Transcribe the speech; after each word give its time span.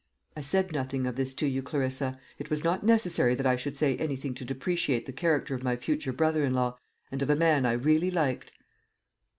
I 0.35 0.41
said 0.41 0.71
nothing 0.71 1.05
of 1.05 1.15
this 1.15 1.35
to 1.35 1.45
you, 1.47 1.61
Clarissa; 1.61 2.19
it 2.39 2.49
was 2.49 2.63
not 2.63 2.83
necessary 2.83 3.35
that 3.35 3.45
I 3.45 3.55
should 3.55 3.77
say 3.77 3.95
anything 3.97 4.33
to 4.33 4.43
depreciate 4.43 5.05
the 5.05 5.13
character 5.13 5.53
of 5.53 5.61
my 5.61 5.75
future 5.75 6.11
brother 6.11 6.43
in 6.43 6.55
law, 6.55 6.79
and 7.11 7.21
of 7.21 7.29
a 7.29 7.35
man 7.35 7.67
I 7.67 7.73
really 7.73 8.09
liked." 8.09 8.51